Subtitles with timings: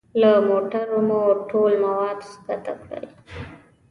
[0.21, 3.05] له موټرو مو ټول مواد ښکته کړل.